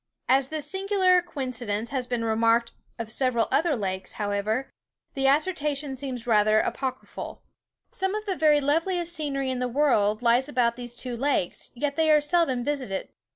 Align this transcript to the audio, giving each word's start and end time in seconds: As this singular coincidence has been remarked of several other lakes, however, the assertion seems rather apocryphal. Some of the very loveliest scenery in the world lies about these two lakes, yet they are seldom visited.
As 0.27 0.47
this 0.49 0.65
singular 0.65 1.21
coincidence 1.21 1.91
has 1.91 2.07
been 2.07 2.25
remarked 2.25 2.71
of 2.97 3.11
several 3.11 3.47
other 3.51 3.75
lakes, 3.75 4.13
however, 4.13 4.67
the 5.13 5.27
assertion 5.27 5.95
seems 5.95 6.25
rather 6.25 6.59
apocryphal. 6.59 7.43
Some 7.91 8.15
of 8.15 8.25
the 8.25 8.35
very 8.35 8.59
loveliest 8.61 9.13
scenery 9.13 9.51
in 9.51 9.59
the 9.59 9.67
world 9.67 10.23
lies 10.23 10.49
about 10.49 10.75
these 10.75 10.95
two 10.95 11.15
lakes, 11.15 11.69
yet 11.75 11.97
they 11.97 12.09
are 12.09 12.19
seldom 12.19 12.63
visited. 12.63 13.09